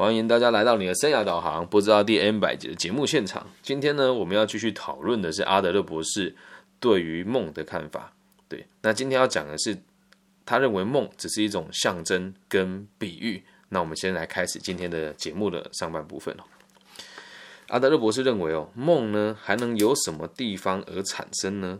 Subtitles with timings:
[0.00, 3.46] 欢迎大家来到你的生涯导航，不知道第 N 百集的节目现场。
[3.60, 6.34] 今天呢，我们要继续讨论的是阿德勒博士
[6.80, 8.14] 对于梦的看法。
[8.48, 9.76] 对，那今天要讲的是，
[10.46, 13.42] 他认为梦只是一种象征跟比喻。
[13.68, 16.44] 那我们先来开始今天的节目的上半部分哦。
[17.68, 21.78] 阿德勒博士认为哦，梦呢还能由什么地方而产生呢？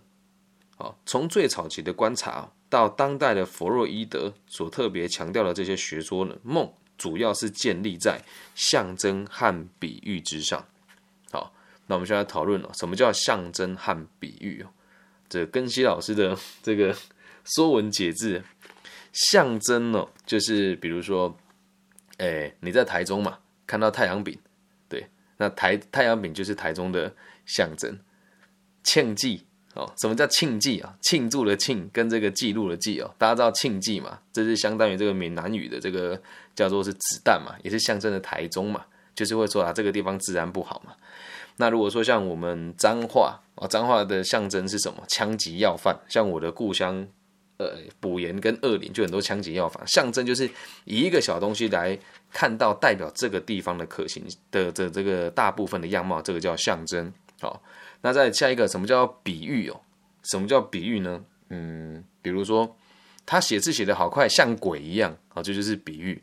[0.76, 6.70] 哦，从最早期的观察到当代的弗洛伊德所特别强调的这些学说呢，梦
[7.00, 8.20] 主要是建立在
[8.54, 10.62] 象征和比喻之上。
[11.32, 11.54] 好，
[11.86, 14.62] 那我们现在讨论了什么叫象征和比喻。
[15.26, 16.92] 这根西老师的 这个
[17.42, 18.38] 《说文解字》，
[19.14, 21.34] 象征哦，就是比如说，
[22.18, 24.38] 哎，你在台中嘛，看到太阳饼，
[24.86, 27.98] 对，那台太阳饼就是台中的象征。
[28.82, 30.92] 庆记哦，什么叫庆记啊？
[31.00, 34.18] 庆祝的庆跟这个记录的记哦，大家知道庆记嘛？
[34.32, 36.20] 这是相当于这个闽南语的这个
[36.54, 38.84] 叫做是子弹嘛，也是象征的台中嘛，
[39.14, 40.92] 就是会说啊，这个地方治安不好嘛。
[41.56, 45.04] 那如果说像我们脏话啊，脏话的象征是什么？
[45.08, 47.06] 枪击要犯，像我的故乡，
[47.58, 50.50] 呃，补盐跟二林就很多枪击要犯，象征就是
[50.84, 51.96] 以一个小东西来
[52.32, 57.12] 看到代表这个地方的可行的的这个大部分的样貌，这个叫象征。
[57.40, 57.62] 好，
[58.02, 59.80] 那再下一个，什么叫比喻哦？
[60.22, 61.24] 什么叫比喻呢？
[61.48, 62.76] 嗯，比如说
[63.26, 66.22] 他写字写得好快，像鬼一样啊，这就是比喻。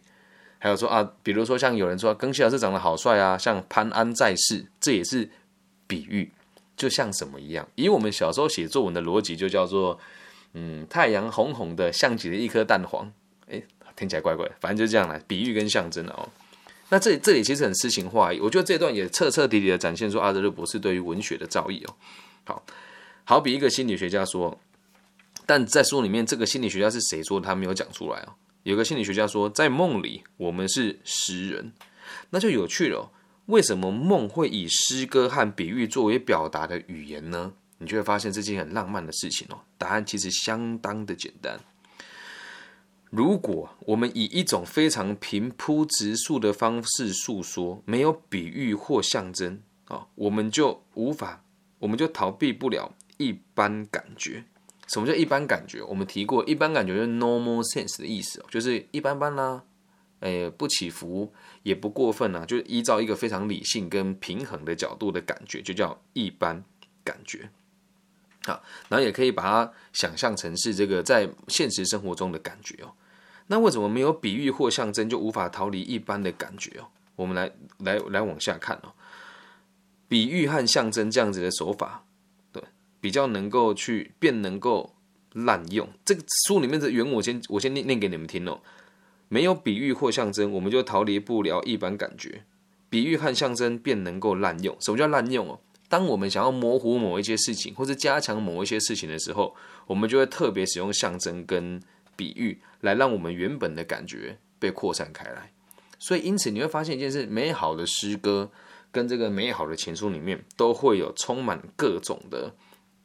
[0.59, 5.29] 还有说啊，比如说像有人说庚希老师长得好帅啊，像潘安在世，这也是
[5.85, 6.31] 比喻，
[6.75, 7.67] 就像什么一样？
[7.75, 9.99] 以我们小时候写作文的逻辑，就叫做
[10.53, 13.11] 嗯，太阳红红的，像极了一颗蛋黄。
[13.49, 13.61] 哎，
[13.95, 16.27] 听起来怪怪，反正就这样来，比喻跟象征哦。
[16.89, 21.95] 那这里这里其实很诗情画意，我觉得这段也彻彻底底的展现出阿德勒博士对于文学的造诣哦。
[22.45, 22.63] 好，
[23.25, 24.57] 好比一个心理学家说，
[25.45, 28.35] 但在书里面，这个心理学家是谁说的，他没有讲出来哦。
[28.63, 31.73] 有个心理学家说，在梦里我们是诗人，
[32.29, 33.11] 那就有趣了。
[33.47, 37.53] 为什么梦会以诗歌和比喻作为表达的语言呢？
[37.79, 39.59] 你就会发现这件很浪漫的事情哦。
[39.77, 41.59] 答案其实相当的简单。
[43.17, 51.43] 如果我们以一种非常平铺直述的方式诉说，没有比喻或象征啊，我们就无法，
[51.79, 54.43] 我们就逃避不了一般感觉。
[54.85, 55.81] 什么叫一般感觉？
[55.81, 59.63] 我们提过，一般感觉就是 normal sense 的意思，就是一般般啦，
[60.19, 66.63] 诶，不起伏，也不过分啊，就是依照一个非常理性跟平衡的角度的感觉，就叫一般
[67.03, 67.49] 感觉。
[68.45, 72.93] 好，然后也可以把它想象成是这个在现实生活中的感觉哦。
[73.47, 76.87] 那为什么没有比喻或象征就无法逃离一般的感觉哦？
[77.15, 78.93] 我们来来来往下看哦，
[80.07, 82.03] 比喻和象征这样子的手法。
[82.51, 82.63] 对
[82.99, 84.95] 比较能够去便能够
[85.33, 88.59] 滥用这个书里面的原文，我先我先念念给你们听哦。
[89.29, 92.43] 没有比喻或象征，我们就逃离不了一般感觉。
[92.89, 94.75] 比喻和象征便能够滥用。
[94.79, 95.59] 什么叫滥用哦？
[95.89, 101.81] 当我们想要模糊某一些事情，或者加强某一些事情的时候，我们就会特别使用象征跟
[102.17, 105.53] 比喻，来让我们原本的感觉被扩散开来。
[105.97, 108.51] 所以，因此你会发现一件事：美好的诗歌
[108.91, 112.53] 跟这个美好的情书里面，都会有充满各种的。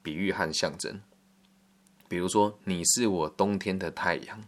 [0.05, 1.01] 比喻和象征，
[2.09, 4.43] 比如说你是我冬天的太阳，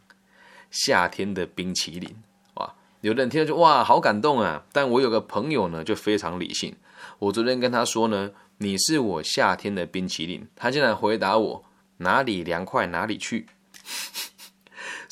[0.68, 2.12] 夏天的冰淇淋，
[2.54, 2.74] 哇！
[3.02, 4.66] 有的人听了就哇，好感动啊！
[4.72, 6.74] 但我有个朋友呢，就非常理性。
[7.20, 11.64] 我昨天跟他说呢，你是我夏天的冰淇淋，他竟然回答我
[11.98, 13.46] 哪里凉快哪里去。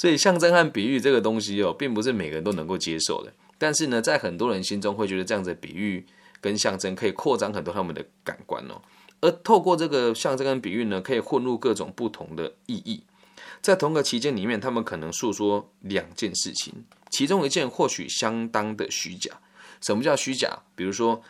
[0.03, 3.33] 所以象征和比喻这个东西哦，并不是每个人都能够接受的。
[3.57, 6.05] 但是呢，在很多人心中会觉得这样子比喻
[6.41, 8.83] 跟象征可以扩张很多他们的感官哦。
[9.21, 13.05] 而透过这个象征跟比喻呢，可以混入各种不同的意义，
[13.61, 19.31] 在同个期间里面，他们可能诉说两件事情，其中一件或许相当的虚假。
[19.81, 20.65] 什么叫虚假？
[20.75, 21.23] 比如说，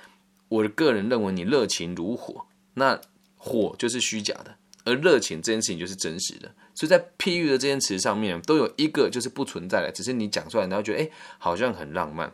[0.49, 2.99] 我的个人认为你热情如火，那
[3.37, 6.53] 火就是虚假的，而热情这件事情就是真实的。
[6.75, 12.33] 所以在譬喻的这件词上面，都有一个就是不存在的，只是你讲出来，然后觉得哎，好像很浪漫，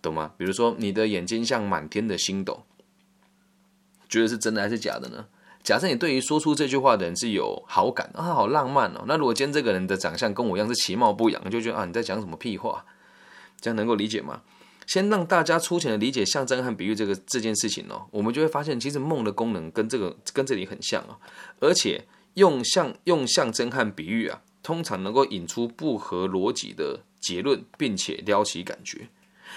[0.00, 0.32] 懂吗？
[0.36, 2.64] 比如说，你的眼睛像满天的星斗。
[4.08, 5.26] 觉得是真的还是假的呢？
[5.62, 9.04] 假设你对于说出这句话的人是有好感啊，好浪漫哦。
[9.06, 12.84] 那如果今天这个人的长相跟我一样是其貌不扬，就觉得啊你在讲什么屁话？
[13.60, 14.42] 这样能够理解吗？
[14.86, 21.18] 先让大家粗浅的理解象征和比喻这个这件事情哦，我们就会发现其实梦的功能跟这个跟这里很像啊，
[21.60, 29.08] 而且用象用象征和比喻啊，通常能够引出不合逻辑的结论，并且撩起感觉。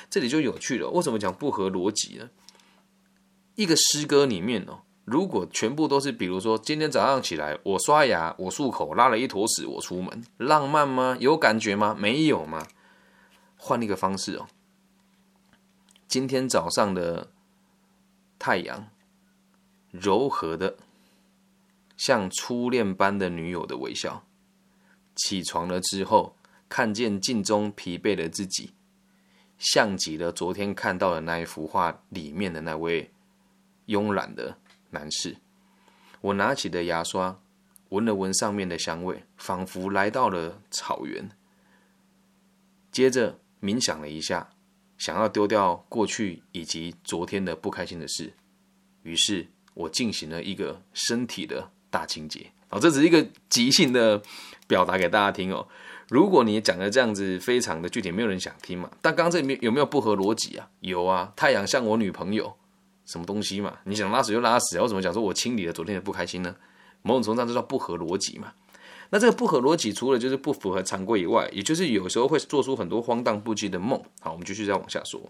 [0.09, 2.29] 这里就有趣了，为什么讲不合逻辑呢？
[3.55, 11.15] 一个诗歌里面哦，如果全部都是，比如说今天早上起来，我刷牙，我漱口，拉了一坨屎，我出门，浪漫吗？
[11.19, 11.95] 有感觉吗？
[11.97, 12.67] 没有吗？
[13.55, 14.45] 换一个方式哦，
[16.15, 17.29] 今天早上的
[18.39, 18.87] 太阳，
[19.91, 20.77] 柔和的，
[21.97, 24.25] 像初恋般的女友的微笑。
[25.13, 26.37] 起床了之后，
[26.69, 28.71] 看见镜中疲惫的自己，
[29.57, 33.11] 像极了昨天看到的那一幅画里面的那位
[33.87, 34.57] 慵懒的
[34.91, 35.35] 男士。
[36.21, 37.37] 我拿起的牙刷，
[37.89, 41.29] 闻了闻上面的香味，仿佛来到了草原。
[42.89, 44.54] 接着冥想了一下，
[45.05, 48.33] 想要丢掉过去以及昨天的不开心的事，
[49.03, 52.51] 于是我进行了一个身体的大清洁。
[52.71, 54.19] 哦，这只是一个即兴的
[54.67, 55.67] 表达给大家听哦。
[56.09, 58.89] 如果你讲的这样子非常的具体，没有人想听嘛。
[58.99, 60.67] 但刚刚这里面有没有不合逻辑啊？
[60.79, 62.57] 有啊，太阳像我女朋友，
[63.05, 63.77] 什么东西嘛？
[63.83, 66.55] 你想拉屎就拉屎，我怎么讲说我清理了昨天的不开心呢？
[67.03, 68.53] 某种程度上就叫不合逻辑嘛。
[69.09, 74.01] 那这个不合逻辑，除了就是不符合常规以外，也就是有时候会做出很多荒诞不羁的梦。
[74.19, 75.21] 好，我们继续再往下说。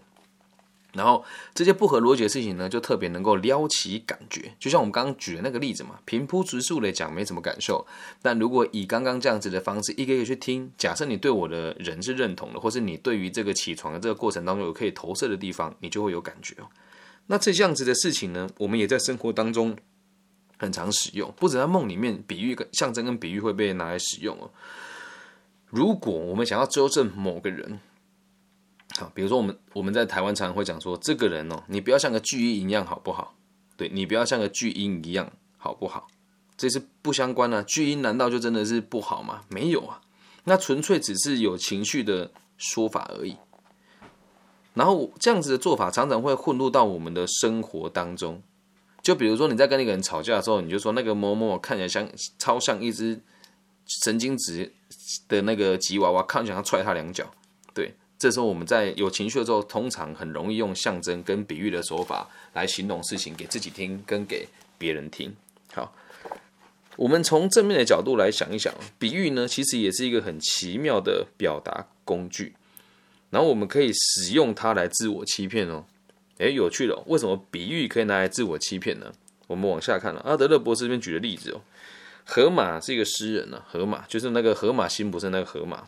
[0.94, 1.22] 然后
[1.54, 4.54] 这些不合逻辑的事情呢，就特别能够撩起感觉。
[4.58, 7.86] 就像我们刚刚举的那个例子嘛，平铺直述的讲没什么感受。
[8.22, 16.66] 但如果以刚刚这样子的方式一个一个去听，假设你对我的人是认同的，或是你对于这个起床的这个过程当中有可以投射的地方，你就会有感觉哦。
[17.26, 19.76] 那这样子的事情呢，我们也在生活当中
[20.56, 24.50] 很常使用，不止在梦里面，比喻跟象征跟比喻会被拿来使用哦。
[25.68, 27.80] 如果我们想要纠正某个人，
[28.96, 33.34] 好，比如说我们我们在台湾常常会讲说，这个人哦，你不要像个巨婴一样，好不好？
[33.76, 36.06] 对你不要像个巨婴一样，好不好？
[36.56, 37.62] 这是不相关的。
[37.64, 39.42] 巨婴难道就真的是不好吗？
[39.50, 40.00] 没有啊，
[40.44, 43.36] 那纯粹只是有情绪的说法而已。
[44.72, 48.42] 然后这样子的做法常常会混入到我们的生活当中。
[49.06, 52.08] 就比如说你在跟那个人吵架的时候，你就说那个某某看起来像
[52.40, 53.16] 超像一只
[54.02, 54.72] 神经质
[55.28, 57.32] 的那个吉娃娃，看起来要踹他两脚，
[57.72, 57.94] 对。
[58.18, 65.32] 这时候我们在有情绪的时候，通常很容易用象征跟比喻的手法来形容事情，给自己听跟给别人听。
[65.72, 65.94] 好，
[66.96, 72.56] 我们从正面的角度来想一想，比喻呢，其实也是一个很奇妙的表达工具。
[73.30, 75.84] 然后我们可以使用它来自我欺骗哦。
[76.38, 79.12] 哎，有趣了，为什么比喻可以拿来自我欺骗呢？
[79.46, 81.62] 我们往下看了，阿德勒博士这边举的例子哦，
[82.24, 85.86] 荷马是一个诗人呢，荷马就是那个荷马星，不是那个荷马。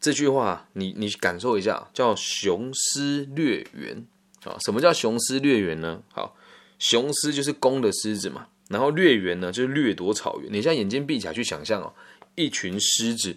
[0.00, 4.06] 这句话，你你感受一下，叫“雄狮掠源”
[4.44, 4.56] 啊？
[4.64, 6.02] 什么叫“雄狮掠源”呢？
[6.12, 6.36] 好，
[6.78, 10.50] 雄狮就是公的狮子嘛，然后掠源呢，就是掠夺草原。
[10.50, 11.92] 你现在眼睛闭起来去想象哦，
[12.34, 13.36] 一群狮子，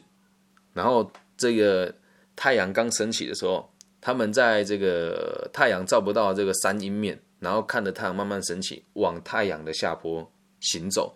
[0.73, 1.95] 然后这个
[2.35, 3.72] 太阳刚升起的时候，
[4.05, 10.29] 他们在这个太阳照不到这个山阴面，然后看着太阳慢慢升起，往太阳的下坡
[10.59, 11.15] 行走。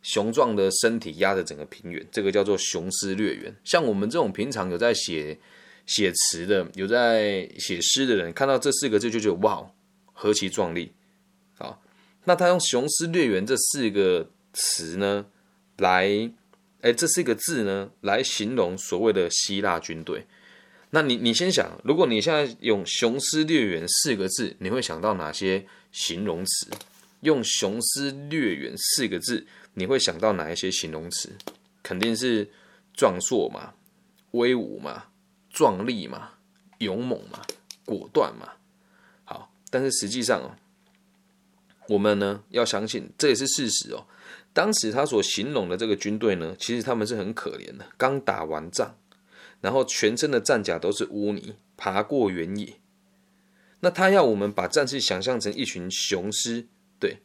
[0.00, 3.54] 雄壮的身体压着整个平原，这个叫做雄狮掠原。
[3.64, 5.38] 像我们这种平常有在写
[5.84, 9.70] 写词的、有在写诗的人，看到这四个字就觉得哇，
[10.14, 10.94] 何其壮丽！
[11.58, 11.82] 好，
[12.24, 15.26] 那他用“雄狮掠原”这四个词呢，
[15.76, 16.32] 来，
[16.80, 20.26] 哎，这四个字呢，来形容所谓的希腊军队。
[20.90, 26.66] 那你你先想，如果你现在用“雄狮掠源”四个字，你会想到哪些形容词？
[27.20, 29.46] 用“雄狮掠源”四个字。
[29.74, 31.30] 你会想到哪一些形容词？
[31.80, 32.50] 肯定是
[32.92, 33.72] 壮硕嘛、
[34.32, 35.04] 威武嘛、
[35.48, 36.32] 壮丽嘛、
[36.78, 37.40] 勇猛嘛、
[37.84, 38.48] 果断嘛。
[39.24, 40.56] 好，但是实际上哦，
[41.88, 44.04] 我们呢要相信这也是事实哦。
[44.52, 48.96] 当时他所形容的这个军队呢，其实他们是很可怜的，刚打完仗，
[49.60, 52.74] 然后全身的战甲都是污泥，爬过原野。
[53.80, 56.66] 那他要我们把战士想象成一群雄狮，
[56.98, 57.18] 对。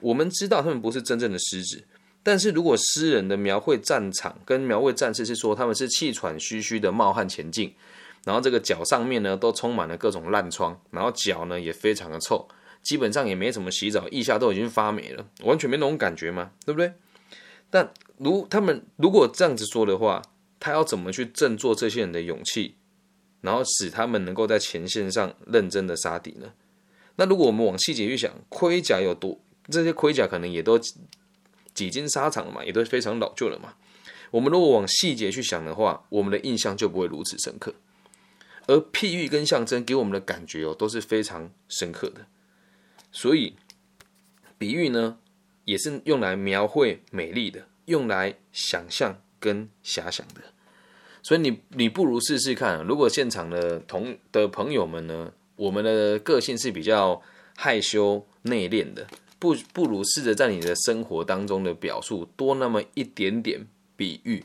[0.00, 1.84] 我们知道他们不是真正的狮子，
[2.22, 7.74] 但是如果诗人的描绘战场跟描绘战士是说他们是气喘吁吁的冒汗前进，
[8.24, 12.48] 然后这个脚上面呢都充满了各种烂疮，然后脚呢也非常的臭，
[12.82, 16.52] 基本上也没怎么洗澡，腋下都已经发霉了，完全没那种感觉嘛？
[16.64, 16.94] 对不对？
[17.68, 20.22] 但如他们如果这样子说的话，
[20.60, 22.76] 他要怎么去振作这些人的勇气，
[23.40, 26.52] 然后使他们能够在前线上认真的杀敌呢？
[27.16, 29.40] 那如果我们往细节去想，盔甲有多？
[29.68, 30.78] 这些盔甲可能也都
[31.74, 33.74] 几经沙场了嘛，也都非常老旧了嘛。
[34.30, 37.74] 我们如果往细节去想的话，我们的印象就不会如此深刻。
[38.66, 42.26] 而譬喻跟象征给我们的感觉哦，都是非常深刻的。
[43.10, 43.56] 所以，
[44.56, 45.18] 比喻呢，
[45.64, 50.42] 也是用来描绘美丽的，用来想象跟遐想的。
[51.22, 57.20] 所以，你你不如试试看，如果现场的同的朋友们呢，我们的个性是比较
[57.56, 59.06] 害羞内敛的。
[59.38, 63.66] 不不如试着在你的生活当中的表述多那么一点点
[63.96, 64.44] 比喻，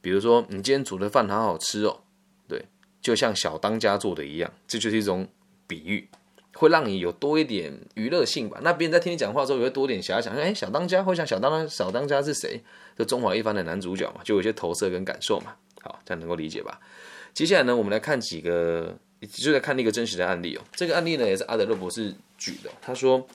[0.00, 2.00] 比如说你今天煮的饭好好吃哦，
[2.48, 2.64] 对，
[3.02, 5.28] 就像小当家做的一样，这就是一种
[5.66, 6.08] 比喻，
[6.56, 8.58] 会让你有多一点娱乐性吧。
[8.62, 12.60] 那别人在听你讲话的时候，也会多点遐想，哎，小当家会想小当家，小当家是谁？
[12.98, 15.54] 就中华一番的男主角嘛，就有些投射跟感受嘛。
[15.82, 16.80] 好，这样能够理解吧？
[17.34, 18.96] 接下来呢，我们来看几个，
[19.30, 20.62] 就在看那个真实的案例哦。
[20.72, 22.70] 这个案例呢，也是阿德勒博士举的。
[22.80, 23.28] 他说，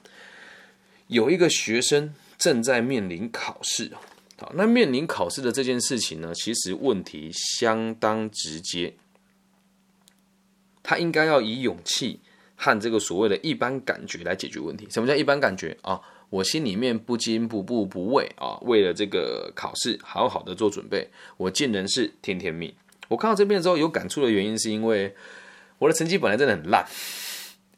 [1.07, 3.97] 有一个学生正在面临考试哦。
[4.39, 8.95] 好，那面临考试的这件事情呢，其实问题相当直接。
[10.81, 12.19] 他应该要以勇气
[12.63, 14.87] 和这个所谓的一般感觉来解决问题。
[14.91, 15.99] 什么叫一般感觉啊？
[16.29, 22.71] 我心里面不惊不怖不畏啊，为了这个考试好好的做准备，我尽人事听天命。
[23.07, 25.15] 我看到这边之后有感触的原因，是因为
[25.79, 26.85] 我的成绩本来真的很烂，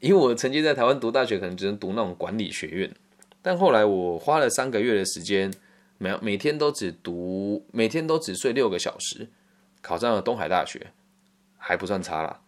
[0.02, 2.94] 因为我的成绩在台湾读大学可能只能读那种管理学院，
[3.42, 5.50] 但后来我花了三个月的时间。
[6.00, 9.30] 每每天都只读，每天都只睡六个小时，
[9.82, 10.92] 考上了东海大学，
[11.58, 12.42] 还不算差啦。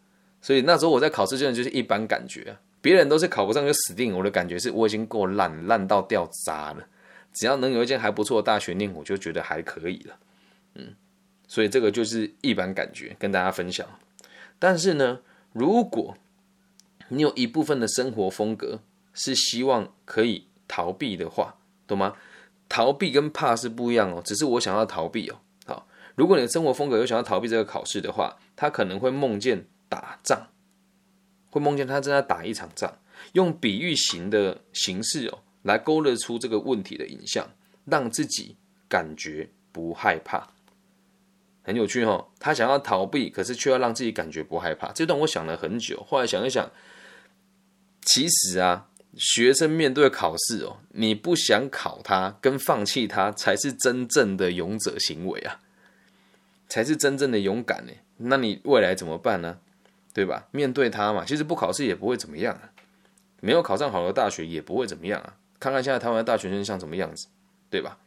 [0.45, 6.85] 所以那时候我在考试阶段就是一般感觉啊，别人都是考不上就死定，我的感觉是我已经够烂，烂到掉渣了。
[7.33, 10.15] 只要能有一间还不错的大学念，我就觉得还可以了。
[10.75, 10.93] 嗯，
[11.47, 13.87] 所以这个就是一般感觉，跟大家分享。
[14.59, 15.21] 但是呢，
[15.51, 16.15] 如果
[17.07, 18.81] 你有一部分的生活风格
[19.15, 21.55] 是希望可以逃避的话，
[21.87, 22.13] 懂吗？
[22.69, 25.39] 逃避跟怕是不一样哦，只是我想要逃避哦。
[25.65, 30.47] 好，如果你的生活风格有想要逃避这个考试的话，他可能会梦见打仗，
[31.49, 32.97] 会梦见他正在打一场仗，
[33.33, 37.49] 用比喻型的形式哦，来勾勒出这个问题的影像，
[37.85, 40.49] 让自己感觉不害怕。
[41.63, 44.91] 很有趣哦，他想要逃避，可是却要让自己感觉不害怕。
[44.91, 46.71] 这段我想了很久，后来想一想，
[48.01, 48.89] 其实啊。
[49.17, 55.61] 学生面对考试哦，你不想考它跟放弃它，才是真正的勇者行为啊，
[56.67, 57.93] 才是真正的勇敢呢。
[58.17, 59.59] 那你未来怎么办呢？
[60.15, 60.47] 对吧？
[60.51, 62.71] 面对它嘛，其实不考试也不会怎么样啊，
[63.41, 65.35] 没有考上好的大学也不会怎么样啊。
[65.59, 67.27] 看看现在台湾的大学生像什么样子，
[67.69, 67.97] 对吧？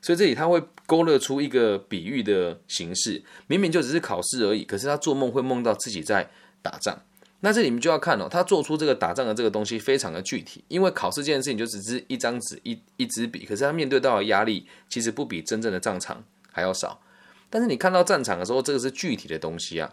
[0.00, 6.30] 所以这里他会勾勒出一个比喻的形式，明明就只是考试而已，可是他做梦会梦到自己在
[6.62, 6.98] 打仗。
[7.40, 17.02] 那这里面就要看哦，他做出这个打仗的这个东西非常的具体，因为考试这件事情就只是一张纸一一支笔，可是他面对到的压力其实不比真正的战场还要少。
[17.50, 19.92] 但是你看到战场的时候，这个是具体的东西啊。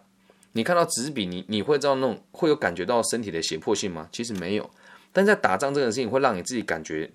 [0.58, 4.10] 你看到纸笔，你你会知道那种会有感觉到身体的胁迫性吗？
[4.12, 4.68] 其实没有。
[5.14, 7.12] 但在打仗这件事情会让你自己感觉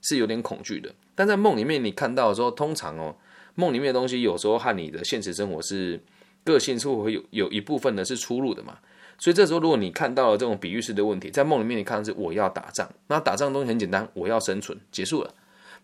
[0.00, 0.94] 是有点恐惧的。
[1.16, 3.16] 但在梦里面你看到的时候，通常哦，
[3.56, 6.00] 梦里面的东西有时候和你的现实生活是
[6.44, 8.78] 个性是会有有一部分的是出入的嘛。
[9.18, 15.34] 所以这时候，如果你看到了这种比喻式的问题，在梦里面你看的是我要打仗，那打仗的东西很简单，我要生存，结束了。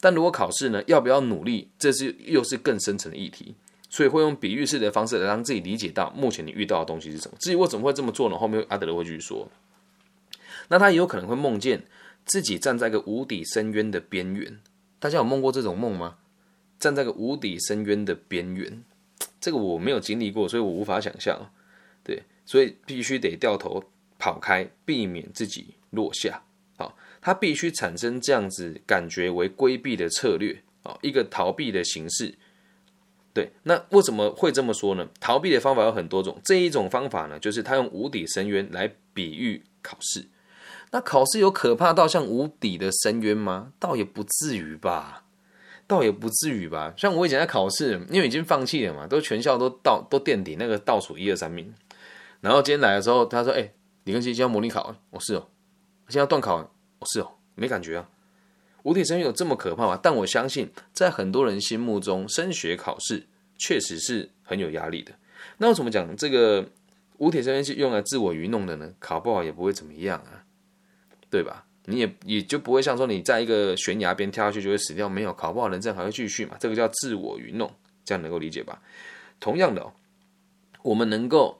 [0.01, 3.57] 但如果考试呢，要不要努力，这是又是更深层的议题。
[3.91, 7.37] 所以会用比喻式的方式来让自己理解到目前你遇到的东西是什么。
[7.41, 8.39] 至于为什么会这么做呢？
[8.39, 9.51] 后面阿德勒会继续说。
[10.69, 11.83] 那他也有可能会梦见
[12.25, 14.61] 自己站在一个无底深渊的边缘。
[14.99, 16.17] 大家有梦过这种梦吗？
[16.79, 18.83] 站在个无底深渊的边缘，
[19.41, 21.51] 这个我没有经历过，所以我无法想象。
[22.03, 22.23] 对。
[22.47, 23.85] 所以必须得掉头
[24.19, 26.43] 跑开，避免自己落下。
[26.77, 32.35] 好，他必须产生这样子感觉为规避的策略，啊，一个逃避的形式。
[33.33, 35.09] 对，那为什么会这么说呢？
[35.21, 40.27] 逃避的方法有很多种，这一种方法呢，就是他用无底深渊来比喻考试。
[40.91, 43.73] 那考试有可怕到像无底的深渊吗？
[43.79, 45.25] 倒也不至于吧，
[45.87, 46.93] 倒也不至于吧。
[46.97, 51.73] 像我以前在考试，因为已经放弃了嘛，都全校都到都垫底，那个倒数一二三名。
[52.41, 53.73] 然后今天来的时候，他说：“哎，
[54.05, 55.47] 李根熙今天模拟考，我是哦，
[56.09, 56.57] 现在断考，
[56.99, 58.09] 我是哦，没感觉啊。
[58.83, 59.99] 无底深渊有这么可怕吗？
[60.03, 63.27] 但我相信，在很多人心目中，升学考试
[63.59, 65.13] 确实是很有压力的。
[65.59, 66.17] 那我怎么讲？
[66.17, 66.69] 这个
[67.19, 68.93] 无底深渊是用来自我愚弄的呢？
[68.99, 70.45] 考不好也不会怎么样啊，
[71.29, 71.67] 对吧？
[71.85, 76.57] 你也也就不会像说你在一个悬崖边跳下去就会死掉，没有考不好，人生还会继续嘛？
[76.59, 77.71] 这个叫自我愚弄，
[78.05, 78.83] 这样能够理解吧？
[79.39, 79.93] 同样的，
[80.83, 81.60] 我们能够。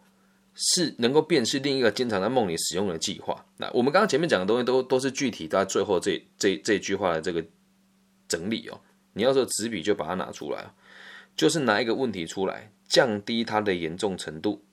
[0.55, 3.47] 是能够辨识另一个经常在梦里使用的计划。
[3.57, 7.45] 那我们刚刚前面讲的东西都都是具体到最后这这这句话的这个
[8.29, 8.81] 整理哦。
[9.13, 10.73] 你要说纸笔就把它拿出来，
[11.35, 14.65] 就是拿一个问题出来，降低它的严重程度，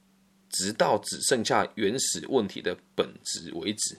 [0.49, 3.97] 直到只剩下原始问题的本质为止。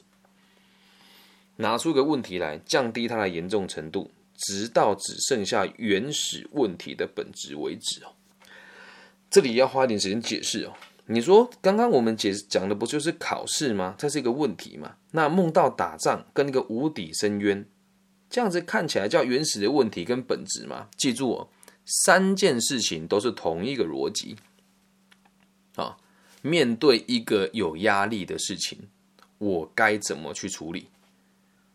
[1.57, 8.13] 拿出一个问题来，降低它的严重程度，直到只剩下原始问题的本质为止哦。
[9.29, 10.73] 这里要花一点时间解释哦。
[11.11, 13.95] 你说刚刚我们解讲的不就是考试吗？
[13.97, 14.97] 这是一个问题嘛？
[15.13, 17.67] 那梦到打仗跟那个无底深渊，
[18.29, 20.89] 这样子看起来叫原始的问题跟本质嘛？
[20.99, 21.49] 记住哦，
[21.87, 24.37] 三件事情都是同一个逻辑
[25.77, 25.97] 啊。
[26.43, 28.79] 面对一个有压力的事情，
[29.39, 30.89] 我该怎么去处理？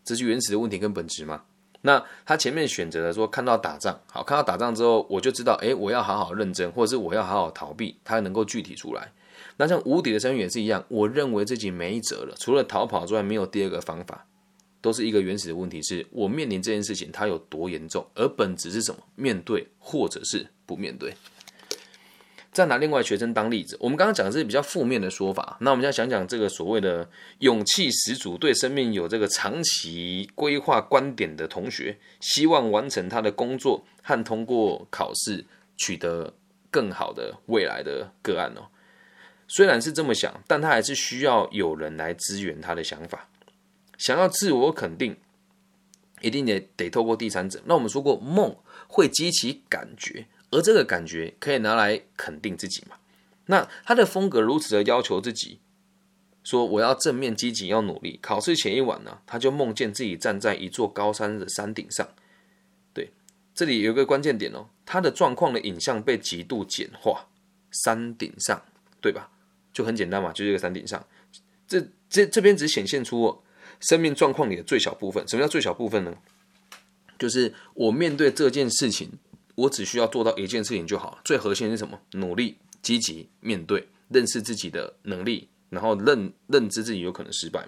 [0.05, 1.43] 这是原始的问题跟本质吗？
[1.81, 9.11] 那他前面选择了说，看到打仗，好，看到打仗之后，我就知道，哎，我要好好认真，或者是我要好好逃避，他能够具体出来。
[9.57, 14.25] 那像无底的深渊也是一样，我认为自己没辙了，除了逃跑之外，没有第二个方法，
[14.81, 19.01] 都是一个原始的问题，是我面临这件事情它有多严重，而本质是什么？
[19.15, 21.13] 面对或者是不面对。
[22.51, 35.43] 再拿另外学生当例子，我们刚刚讲的是比较负面的说法，那我们要想讲这个所谓的勇气十足、对生命有这个长期规划观点的同学，希望完成他的工作和通过考试
[35.77, 36.35] 取得
[36.69, 38.67] 更好的未来的个案哦。
[39.55, 43.29] 虽然是这么想，但他还是需要有人来支援他的想法。
[43.99, 45.15] 想要自我肯定，
[46.21, 47.61] 一定得得透过第三者。
[47.65, 48.55] 那我们说过，梦
[48.87, 50.25] 会激起感觉。
[50.49, 52.95] 而这个感觉可以拿来肯定自己嘛？
[53.45, 55.59] 那他的风格如此的要求自己，
[56.43, 58.17] 说我要正面积极，要努力。
[58.23, 62.07] 考试前一晚呢，他就梦见自己站在一座高山的山顶上。
[62.91, 63.11] 对，
[63.53, 67.27] 这里有一个关键点哦，他的状况的影像被极度简化。
[67.71, 68.59] 山顶上，
[69.01, 69.29] 对吧？
[69.73, 71.05] 就很简单嘛，就这个山顶上。
[71.67, 73.43] 这这这边只显现出
[73.79, 75.27] 生命状况里的最小部分。
[75.27, 76.15] 什么叫最小部分呢？
[77.19, 79.11] 就是我面对这件事情。
[79.55, 81.99] 我只需要做到一件事情就好，最核心是什么？
[82.13, 87.61] 努力、积极面对，认识自己的能力，然后认认知自己有可能失败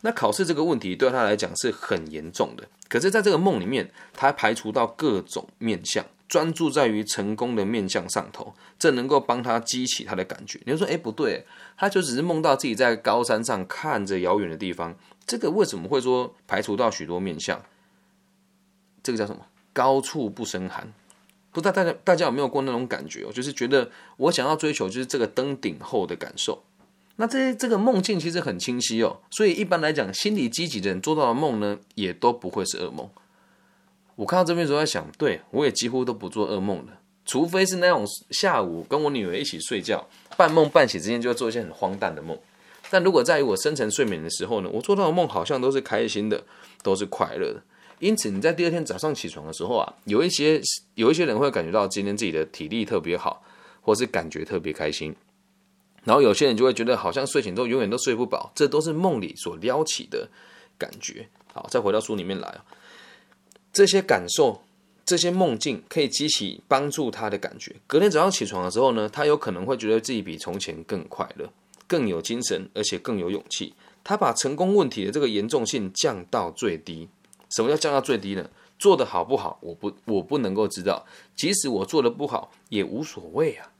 [0.00, 10.58] 那考试这个问题对他来讲是很严重的，可是在这个梦里面，他排除到各种面相，专注在于成功的面相上头，这能够帮他激起他的感觉。
[10.64, 11.44] 你说，哎，不对，
[11.76, 14.96] 他就只是梦到自己在高山上看着遥远的地方，
[15.26, 17.62] 这个为什么会说排除到许多面相？
[19.02, 19.44] 这个叫什么？
[19.74, 20.90] 高处不胜寒。
[21.50, 23.30] 不知道大家大家有没有过那种感觉哦？
[23.30, 26.62] 就是觉得我想要追求就是这个登顶后的感受。
[27.16, 33.10] 那这这个梦境其实很清晰哦，所以一般来讲，心理积极的人做到的梦呢，也都不会是噩梦。
[34.16, 36.92] 我看到这边时候在想，对我也几乎都不做噩梦的，
[37.24, 42.38] 除非是那种下午跟我女儿一起睡觉，半梦半醒之间就会做一些很荒诞的梦。
[42.90, 46.44] 但如果在于我深层睡眠的时候呢，我做到的梦好像都是开心的，
[46.82, 47.62] 都是快乐的。
[48.00, 50.60] 因此，你在第二天早上起床的时候啊，有一些
[50.96, 53.42] 有一些人会感觉到今天自己的体力特别好，
[53.80, 55.14] 或是感觉特别开心。
[56.04, 60.28] 然后有些人就会觉得好像睡醒之后永远都睡不饱，这都是梦里所撩起的
[60.76, 61.28] 感觉。
[61.54, 62.60] 好，再回到书里面来，
[63.72, 64.62] 这些感受、
[65.04, 67.74] 这些梦境可以激起帮助他的感觉。
[67.86, 71.50] 隔天早上起床的时候呢，他有可能会觉得自己比从前更快乐、
[71.86, 73.72] 更有精神，而且更有勇气。
[74.04, 77.08] 他把成功问题的这个严重性降到最低。
[77.56, 78.48] 什么叫降到最低呢？
[78.78, 81.06] 做的好不好，我不我不能够知道。
[81.34, 83.71] 即使我做的不好，也无所谓啊。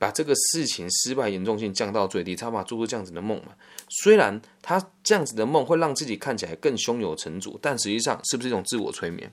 [0.00, 3.52] 把这个事情失败严重性降到最低，才把做出这样子的梦嘛。
[3.90, 9.30] 虽然他这样子的梦会让自己看起来更胸有成竹，但实际上是不是一种自我催眠？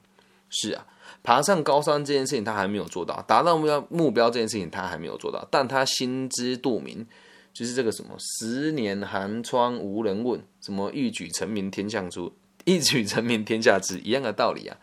[0.49, 0.85] 是啊，
[1.23, 7.07] 爬上高山这件事情他还没有做到，达到目标目标这件事情他还没有做到，但他心知肚明，
[7.53, 12.33] 就是这个什么十年寒窗无人问，什么一举成名天下出。
[12.67, 14.75] 一举成名天下知，一样的道理啊，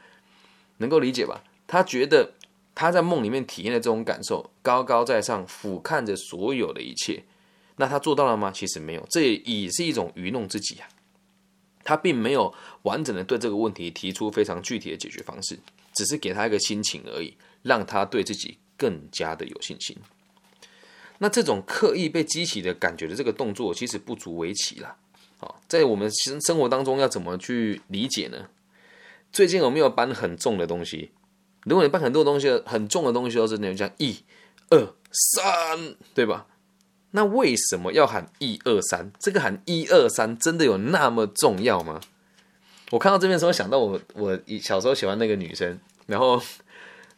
[0.78, 1.44] 能够理解吧？
[1.66, 2.32] 他觉得
[2.74, 7.22] 他在梦里面体验的这种感受，高高在上俯瞰着所有的一切，
[7.76, 8.50] 那他做到了吗？
[8.50, 10.88] 其实没有，这也是一种愚弄自己啊。
[11.84, 15.58] 他并没有完整的对这个问题提出非常具体的解决方式，
[15.94, 19.96] 只是给他一个心情而已，让他对自己更加的有信心。
[21.18, 24.96] 那这种刻意被激起的感觉的这个动作，其实不足为奇了。
[25.68, 28.48] 在我们生生活当中要怎么去理解呢？
[29.30, 31.10] 最近有没有搬很重的东西？
[31.64, 34.16] 如果你搬很多东西，很重的东西，都是那种讲一、
[34.70, 36.46] 二、三，对吧？
[37.12, 39.12] 那为什么要喊一二三？
[39.18, 42.00] 这个喊一二三，真的有那么重要吗？
[42.90, 46.40] 我看到这边时候想到我，我小时候喜欢那个女生，然后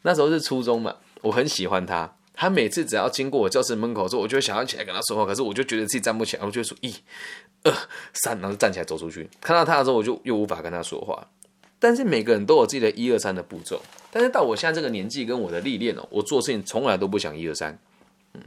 [0.02, 2.14] 那时候是初中嘛，我很喜欢她。
[2.34, 6.94] 她每次只要经过我教室门口的时候，我就会想要起来跟她说话，可是我就觉得自己站不起来，我就说一。
[7.64, 7.72] 二
[8.12, 11.26] 三，然后站起来走出去，看到她的时候，我就又无法跟她说话。
[11.86, 13.80] 但是每个人都有自己的一二三的步骤。
[14.10, 17.78] 但是到我现在这个年纪跟我的历练哦，我做事情从来都不想一二三，
[18.34, 18.40] 嗯，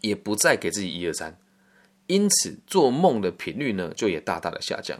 [0.00, 1.36] 也不再给自己一二三。
[2.06, 4.98] 因此做梦的频率呢，就也大大的下降。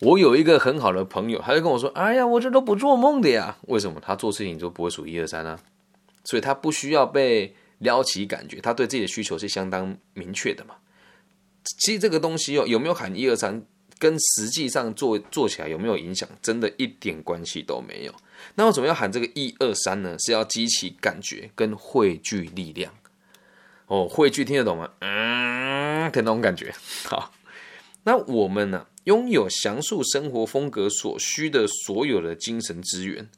[0.00, 4.00] 我有一个很好的朋友，他就跟我说：“哎呀，我这都不做梦的呀，为什么？
[4.00, 5.56] 他做事情就不会数一二三呢？
[6.24, 10.74] 所以他不需要被撩起感觉，他对自己的需求是相当明确的嘛。”
[11.78, 13.62] 其实这个东西哦，有没有喊一二三，
[13.98, 18.14] 跟实际上做做起来有没有影响，真的一点关系都没有。
[18.56, 20.16] 那为什么要喊这个一二三呢？
[20.18, 22.92] 是要激起感觉跟汇聚力量。
[23.86, 24.90] 哦，汇聚听得懂吗？
[25.00, 26.74] 嗯，的那种感觉。
[27.04, 27.32] 好，
[28.04, 33.28] 那我们呢，拥有详述生活风格所需的所有的精神资源。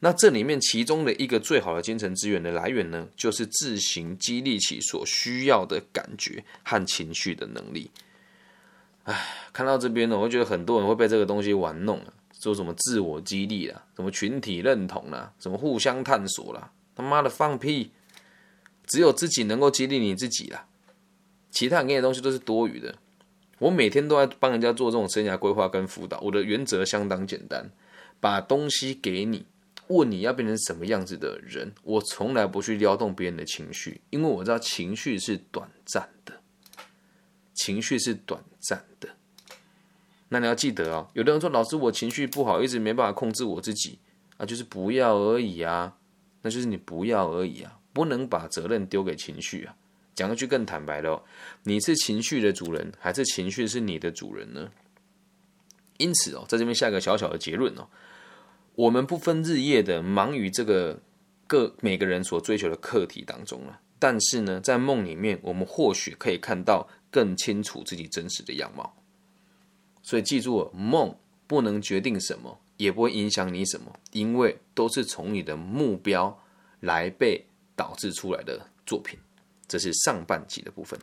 [0.00, 7.90] 那这里面其中的一个最好的精神资源的来源呢，就是自行激励起所需要的感觉和情绪的能力。
[9.04, 17.92] 唉，看到这边呢，我觉得很多人会被这个东西玩弄啊，说什么自我激励啦，什么群体认同啦，什么互相探索啦，他妈的放屁！
[18.86, 20.66] 只有自己能够激励你自己啦，
[21.50, 22.94] 其他人给你的东西都是多余的。
[23.58, 27.70] 我每天都在帮人家做这种生涯规划跟辅导，我的原则相当简单，
[28.20, 29.46] 把东西给你。
[29.88, 31.72] 问你要变成什么样子的人？
[31.82, 36.40] 我从来不去撩动别人的情绪，因为我知道情绪是短暂的，
[37.54, 39.08] 情绪是短暂的。
[40.28, 43.98] 那你要记得哦，有的人说老师我情绪不好，一直没办法控制我自己
[44.36, 45.96] 啊，就是不要而已啊，
[46.42, 49.76] 那就是你不要而已啊，不能把责任丢给情绪啊。
[50.14, 51.22] 讲一句更坦白的哦，
[51.64, 54.70] 你是情绪的主人，还是情绪是你的主人呢？
[55.98, 57.86] 因此哦，在这边下一个小小的结论哦。
[58.74, 61.00] 我们不分日夜的忙于这个
[61.46, 68.96] 各每个人所追求的课题当中了，但是呢，在梦里面，我们或许可以看到更清楚自己真实的样貌。
[70.02, 76.42] 所以记住，梦不能决定什么，也不会影响你什么，因为都是从你的目标
[76.80, 77.46] 来被
[77.76, 79.16] 导致出来的作品。
[79.68, 80.98] 这是上半集的部分。